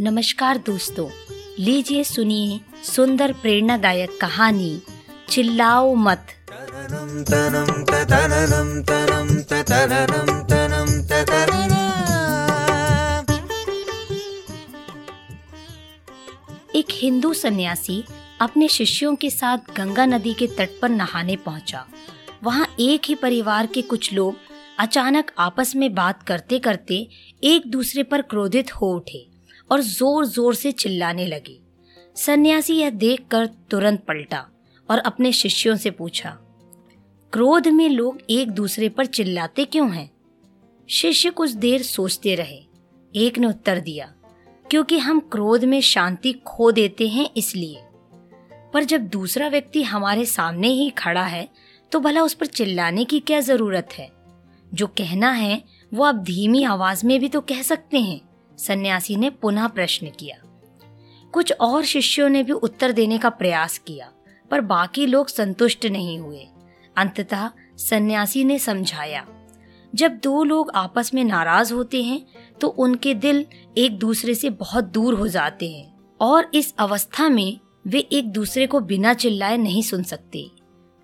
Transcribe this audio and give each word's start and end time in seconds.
नमस्कार 0.00 0.58
दोस्तों 0.58 1.08
लीजिए 1.58 2.04
सुनिए 2.04 2.58
सुंदर 2.84 3.32
प्रेरणादायक 3.32 4.18
कहानी 4.20 4.82
चिल्लाओ 5.28 5.94
मत। 5.94 6.26
एक 16.74 16.86
हिंदू 16.90 17.32
सन्यासी 17.32 18.04
अपने 18.40 18.68
शिष्यों 18.68 19.14
के 19.14 19.30
साथ 19.30 19.58
गंगा 19.76 20.06
नदी 20.06 20.34
के 20.34 20.46
तट 20.46 20.70
पर 20.82 20.88
नहाने 20.88 21.36
पहुँचा। 21.36 21.86
वहाँ 22.44 22.66
एक 22.80 23.02
ही 23.04 23.14
परिवार 23.14 23.66
के 23.66 23.82
कुछ 23.82 24.12
लोग 24.12 24.36
अचानक 24.78 25.32
आपस 25.38 25.72
में 25.76 25.94
बात 25.94 26.22
करते 26.22 26.58
करते 26.58 27.08
एक 27.44 27.70
दूसरे 27.70 28.02
पर 28.02 28.22
क्रोधित 28.22 28.74
हो 28.76 28.92
उठे। 28.94 29.35
और 29.70 29.80
ज़ोर 29.80 30.26
ज़ोर 30.26 30.54
से 30.54 30.72
चिल्लाने 30.72 31.26
लगे। 31.26 31.58
सन्यासी 32.16 32.74
यह 32.74 32.90
देखकर 32.92 33.46
तुरंत 33.70 34.04
पलटा 34.08 34.46
और 34.88 34.98
अपने 34.98 35.32
शिष्यों 35.32 35.76
से 35.76 35.90
पूछा, 35.90 36.30
क्रोध 37.32 37.68
में 37.68 37.88
लोग 37.88 38.18
एक 38.30 38.50
दूसरे 38.50 38.88
पर 38.88 39.06
चिल्लाते 39.06 39.64
क्यों 39.64 39.90
हैं? 39.92 40.10
शिष्य 40.88 41.30
कुछ 41.30 41.50
देर 41.52 41.82
सोचते 41.82 42.34
रहे। 42.34 42.62
एक 43.14 43.38
ने 43.38 43.46
उत्तर 43.46 43.80
दिया, 43.80 44.12
क्योंकि 44.66 44.98
हम 44.98 45.20
क्रोध 45.32 45.64
में 45.64 45.80
शांति 45.80 46.32
खो 46.46 46.70
देते 46.72 47.08
हैं 47.08 47.28
इसलिए। 47.36 47.82
पर 48.74 48.84
जब 48.84 49.08
दूसरा 49.08 49.48
व्यक्ति 49.48 49.82
हमारे 49.82 50.24
सामने 50.26 50.68
ही 50.70 50.88
खड़ा 50.90 51.24
है 51.24 51.48
तो 51.92 52.00
भला 52.00 52.22
उस 52.22 52.34
पर 52.34 52.46
चिल्लाने 52.48 53.04
की 53.04 53.18
क्या 53.20 53.40
ज़रूरत 53.40 53.88
है? 53.92 54.10
जो 54.72 54.86
कहना 54.88 55.30
है, 55.30 55.62
वो 55.92 56.04
आप 56.04 56.14
धीमी 56.16 56.62
आवाज़ 56.64 57.06
में 57.06 57.18
भी 57.20 57.28
तो 57.28 57.40
कह 57.42 57.62
सकते 57.62 57.98
हैं। 57.98 58.20
सन्यासी 58.58 59.16
ने 59.16 59.30
पुनः 59.32 59.66
प्रश्न 59.68 60.10
किया। 60.10 60.36
कुछ 61.34 61.52
और 61.52 61.84
शिष्यों 61.84 62.28
ने 62.28 62.42
भी 62.42 62.52
उत्तर 62.52 62.92
देने 62.92 63.18
का 63.18 63.28
प्रयास 63.30 63.78
किया, 63.78 64.10
पर 64.50 64.60
बाकी 64.62 65.06
लोग 65.06 65.28
संतुष्ट 65.28 65.86
नहीं 65.86 66.18
हुए। 66.18 66.46
अंततः 66.96 67.50
सन्यासी 67.78 68.44
ने 68.44 68.58
समझाया, 68.58 69.26
जब 69.92 70.18
दो 70.18 70.42
लोग 70.44 70.70
आपस 70.74 71.12
में 71.14 71.22
नाराज़ 71.24 71.72
होते 71.74 72.02
हैं 72.02 72.24
तो 72.60 72.68
उनके 72.68 73.14
दिल 73.14 73.44
एक 73.78 73.98
दूसरे 73.98 74.34
से 74.34 74.50
बहुत 74.50 74.84
दूर 74.84 75.14
हो 75.14 75.28
जाते 75.28 75.70
हैं, 75.70 75.94
और 76.20 76.50
इस 76.54 76.74
अवस्था 76.78 77.28
में 77.28 77.58
वे 77.86 77.98
एक 77.98 78.30
दूसरे 78.32 78.66
को 78.66 78.80
बिना 78.80 79.14
चिल्लाए 79.14 79.56
नहीं 79.56 79.82
सुन 79.82 80.02
सकते। 80.02 80.50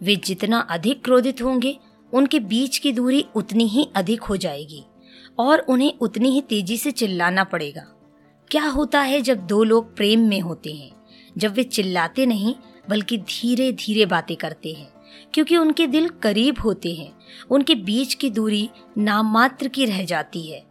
वे 0.00 0.16
जितना 0.16 0.58
अधिक 0.60 1.04
क्रोधित 1.04 1.42
होंगे, 1.42 1.76
उनके 2.12 2.40
बीच 2.40 2.78
की 2.78 2.92
दूरी 2.92 3.24
उतनी 3.34 3.66
ही 3.66 3.88
अधिक 3.94 4.22
हो 4.22 4.36
जाएगी। 4.36 4.84
और 5.38 5.58
उन्हें 5.58 5.94
उतनी 6.00 6.30
ही 6.30 6.40
तेज़ी 6.40 6.76
से 6.76 6.90
चिल्लाना 6.90 7.44
पड़ेगा। 7.44 7.82
क्या 8.50 8.66
होता 8.66 9.00
है 9.00 9.20
जब 9.20 9.46
दो 9.46 9.64
लोग 9.64 9.96
प्रेम 9.96 10.20
में 10.20 10.40
होते 10.40 10.72
हैं? 10.72 10.92
जब 11.38 11.52
वे 11.52 11.62
चिल्लाते 11.62 12.26
नहीं, 12.26 12.54
बल्कि 12.88 13.18
धीरे 13.18 13.72
धीरे 13.72 14.06
बातें 14.06 14.36
करते 14.36 14.72
हैं। 14.72 14.92
क्योंकि 15.34 15.56
उनके 15.56 15.86
दिल 15.86 16.08
करीब 16.08 16.60
होते 16.64 16.94
हैं। 16.94 17.12
उनके 17.50 17.74
बीच 17.74 18.14
की 18.14 18.30
दूरी 18.30 18.70
नाम 18.98 19.32
मात्र 19.32 19.68
की 19.68 19.84
रह 19.84 20.04
जाती 20.04 20.42
है। 20.42 20.64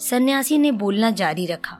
सन्यासी 0.00 0.58
ने 0.58 0.72
बोलना 0.72 1.10
जारी 1.10 1.46
रखा। 1.46 1.78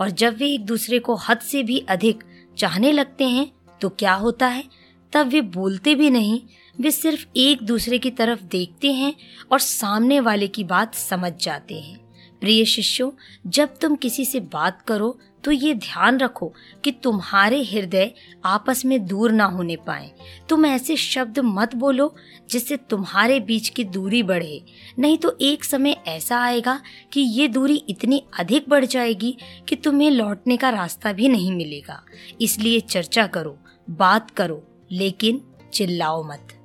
और 0.00 0.10
जब 0.10 0.36
वे 0.36 0.52
एक 0.52 0.64
दूसरे 0.64 0.98
को 0.98 1.14
हद 1.14 1.38
से 1.38 1.62
भी 1.62 1.78
अधिक 1.88 2.24
चाहने 2.58 2.92
लगते 2.92 3.24
हैं 3.24 3.52
तो 3.80 3.88
क्या 3.88 4.14
होता 4.14 4.46
है? 4.46 4.64
तब 5.12 5.26
वे 5.26 5.40
बोलते 5.40 5.94
भी 5.94 6.10
नहीं 6.10 6.40
वे 6.80 6.90
सिर्फ़ 6.90 7.26
एक 7.36 7.62
दूसरे 7.62 7.98
की 7.98 8.10
तरफ़ 8.10 8.42
देखते 8.42 8.92
हैं 8.92 9.14
और 9.52 9.58
सामने 9.58 10.20
वाले 10.20 10.46
की 10.48 10.64
बात 10.64 10.94
समझ 10.94 11.32
जाते 11.40 11.74
हैं। 11.74 11.98
प्रिय 12.40 12.64
शिष्यों, 12.64 13.10
जब 13.46 13.76
तुम 13.78 13.96
किसी 13.96 14.24
से 14.24 14.40
बात 14.40 14.80
करो 14.82 15.18
तो 15.44 15.50
ये 15.50 15.74
ध्यान 15.74 16.18
रखो 16.18 16.52
कि 16.84 16.90
तुम्हारे 16.92 17.62
हृदय 17.62 18.10
आपस 18.44 18.84
में 18.84 19.06
दूर 19.06 19.32
ना 19.32 19.44
होने 19.44 19.76
पाए। 19.76 20.10
तुम 20.48 20.66
ऐसे 20.66 20.96
शब्द 20.96 21.38
मत 21.38 21.74
बोलो 21.74 22.14
जिससे 22.50 22.76
तुम्हारे 22.90 23.38
बीच 23.40 23.68
की 23.68 23.84
दूरी 23.84 24.22
बढ़े। 24.22 24.62
नहीं 24.98 25.18
तो 25.18 25.36
एक 25.40 25.64
समय 25.64 25.96
ऐसा 26.06 26.38
आएगा 26.38 26.80
कि 27.12 27.20
ये 27.20 27.48
दूरी 27.48 27.76
इतनी 27.88 28.22
अधिक 28.38 28.68
बढ़ 28.68 28.84
जाएगी 28.84 29.36
कि 29.68 29.76
तुम्हें 29.76 30.10
लौटने 30.10 30.56
का 30.56 30.70
रास्ता 30.70 31.12
भी 31.12 31.28
नहीं 31.28 31.52
मिलेगा। 31.52 32.02
इसलिए 32.40 32.80
चर्चा 32.80 33.26
करो, 33.26 33.58
बात 33.90 34.30
करो, 34.30 34.62
लेकिन 34.92 35.42
चिल्लाओ 35.72 36.22
मत। 36.24 36.56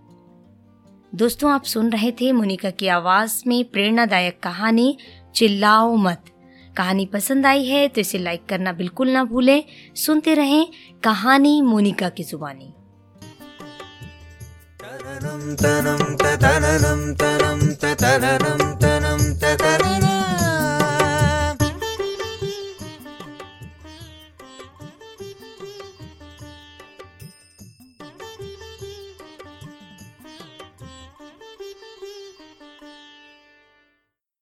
दोस्तों, 1.15 1.51
आप 1.51 1.63
सुन 1.63 1.89
रहे 1.89 2.11
थे 2.11 2.31
मोनिका 2.31 2.69
की 2.69 2.87
आवाज़ 2.87 3.43
में 3.47 3.63
प्रेरणादायक 3.65 4.39
कहानी, 4.43 4.97
चिल्लाओ 5.35 5.95
मत। 5.95 6.23
कहानी 6.77 7.05
पसंद 7.05 7.45
आई 7.45 7.65
है 7.65 7.87
तो 7.87 8.01
इसे 8.01 8.17
लाइक 8.17 8.45
करना 8.49 8.71
बिल्कुल 8.73 9.09
ना 9.09 9.23
भूलें। 9.23 9.63
सुनते 9.95 10.33
रहें 10.33 10.67
कहानी 11.03 11.61
मोनिका 11.61 12.09
की 12.09 12.23
जुबानी। 12.23 12.73
तनम 14.81 15.55
तनम 15.55 16.03
तनम 16.15 17.13
तनम 17.13 17.65
तनम 17.73 18.64